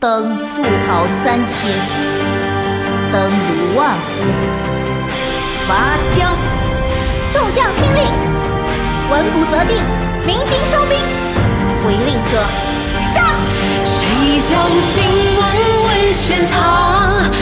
[0.00, 1.68] 登富豪三千，
[3.12, 3.98] 登卢万户，
[5.66, 5.74] 伐
[6.04, 6.30] 羌。
[7.32, 8.04] 众将听令，
[9.10, 9.82] 闻鼓则进，
[10.24, 10.96] 鸣金收兵。
[11.84, 12.38] 违令者，
[13.02, 13.24] 杀！
[13.84, 15.02] 谁将兴
[15.36, 15.42] 亡
[15.88, 16.54] 问玄藏？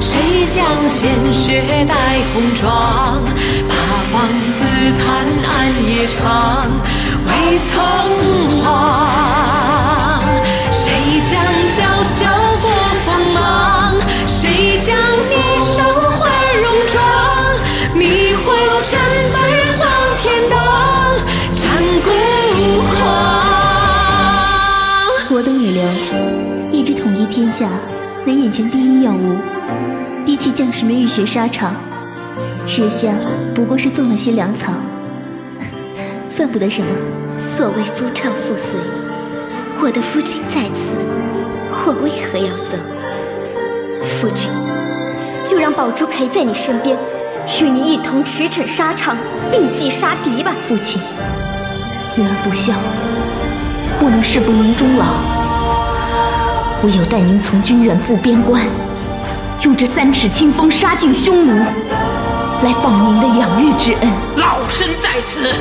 [0.00, 1.94] 谁将鲜血带
[2.32, 3.22] 红妆？
[3.68, 3.74] 八
[4.10, 4.64] 方私
[5.04, 5.06] 谈
[5.44, 6.70] 暗夜长，
[7.26, 9.47] 未曾忘。
[18.88, 18.98] 魂阵
[19.30, 19.38] 在
[19.76, 20.56] 黄天当，
[21.52, 21.62] 战
[22.02, 22.10] 孤
[22.90, 22.96] 狂。
[25.30, 25.84] 我等女流，
[26.72, 27.68] 一直统一天下，
[28.24, 29.36] 乃眼前第一要务。
[30.24, 31.74] 比起将士们浴血沙场，
[32.66, 33.14] 吃香
[33.54, 34.72] 不过是送了些粮草，
[36.34, 36.86] 算不得什么。
[37.38, 38.78] 所谓夫唱妇随，
[39.82, 40.96] 我的夫君在此，
[41.84, 42.78] 我为何要走？
[44.02, 44.48] 夫君，
[45.44, 46.96] 就让宝珠陪在你身边，
[47.60, 49.16] 与你一同驰骋沙场，
[49.50, 50.54] 并继杀敌吧。
[50.68, 51.00] 父亲，
[52.14, 52.72] 女儿不孝，
[53.98, 55.04] 不能侍奉您终老，
[56.84, 58.62] 唯有带您从军远赴边关。
[59.62, 61.64] 用这三尺清风杀尽匈奴，
[62.62, 64.08] 来报您的养育之恩。
[64.36, 65.52] 老身在此，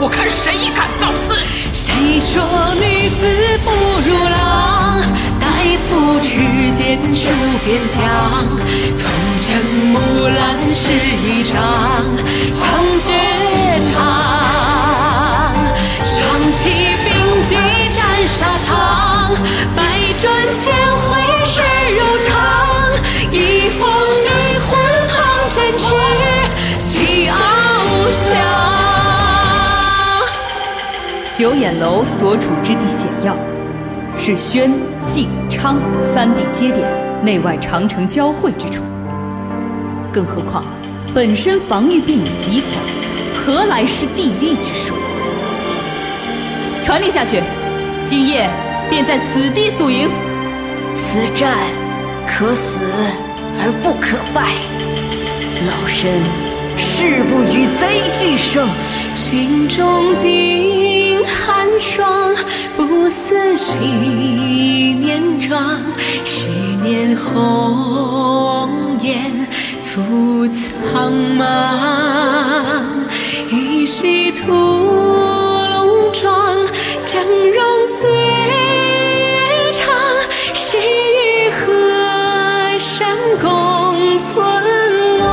[0.00, 1.36] 我看谁敢造次！
[1.72, 2.42] 谁说
[2.74, 3.26] 女子
[3.64, 3.70] 不
[4.08, 4.98] 如郎？
[5.38, 5.46] 待
[5.86, 6.38] 父持
[6.72, 7.28] 剑戍
[7.64, 7.98] 边疆
[9.48, 9.56] 生
[9.94, 11.56] 木兰是一场
[12.52, 12.68] 长
[13.00, 13.14] 绝
[13.80, 13.88] 唱。
[16.04, 16.68] 双骑
[17.02, 17.08] 并
[17.42, 17.56] 骑
[17.88, 17.96] 战
[18.28, 19.34] 沙场，
[19.74, 19.82] 百
[20.20, 21.08] 转千回
[21.46, 21.62] 是
[21.96, 22.28] 柔肠。
[23.32, 23.88] 一封
[24.20, 24.28] 女
[24.66, 24.68] 魂
[25.08, 25.16] 同
[25.48, 25.84] 振翅，
[26.78, 27.32] 起翱
[28.12, 28.28] 翔。
[31.32, 33.34] 九眼楼所处之地险要，
[34.18, 34.70] 是宣、
[35.06, 36.86] 晋、昌三地接点、
[37.24, 38.82] 内外长城交汇之处。
[40.18, 40.64] 更何况，
[41.14, 42.72] 本身防御便已极强，
[43.36, 44.96] 何来是地利之说？
[46.82, 47.40] 传令下去，
[48.04, 48.50] 今夜
[48.90, 50.10] 便在此地宿营。
[50.96, 51.56] 此战
[52.26, 52.80] 可死
[53.60, 54.54] 而不可败，
[55.68, 56.20] 老身
[56.76, 58.68] 誓不与贼俱生。
[59.14, 62.34] 心中冰寒霜，
[62.76, 63.78] 不似昔
[64.98, 65.80] 年壮。
[66.24, 66.48] 十
[66.82, 68.68] 年红
[69.00, 69.30] 颜
[69.88, 72.84] 付苍茫，
[73.50, 76.58] 一夕屠龙妆，
[77.06, 79.80] 峥嵘岁月长。
[80.54, 81.58] 是与河
[82.78, 83.48] 山共
[84.20, 84.36] 存
[85.20, 85.26] 亡。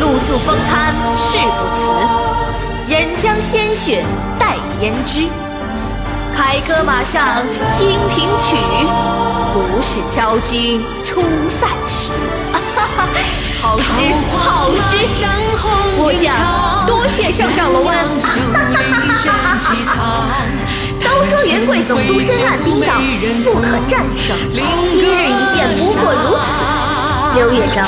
[0.00, 1.90] 露宿风餐誓不辞，
[2.92, 4.04] 人将鲜血
[4.38, 5.26] 代言之。
[6.32, 8.56] 凯歌马上清平曲，
[9.52, 12.10] 不是昭君出塞时。
[13.60, 13.84] 好诗
[14.36, 15.26] 好诗，
[15.96, 16.34] 末将
[16.86, 17.96] 多谢圣上隆恩。
[21.00, 22.94] 都说云贵总督深谙兵道，
[23.44, 24.36] 不可战胜。
[24.90, 26.40] 今日一见不过如此。
[27.34, 27.86] 刘乐章，